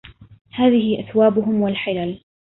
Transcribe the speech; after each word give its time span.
هذه 0.53 0.99
أثوابهم 0.99 1.61
والحلل 1.61 2.21